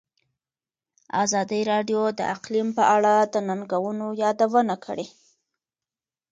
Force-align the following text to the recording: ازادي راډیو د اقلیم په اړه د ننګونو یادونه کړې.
ازادي 1.23 1.61
راډیو 1.71 2.01
د 2.19 2.21
اقلیم 2.35 2.67
په 2.77 2.83
اړه 2.95 3.13
د 3.33 3.35
ننګونو 3.47 4.07
یادونه 4.23 4.75
کړې. 4.85 5.07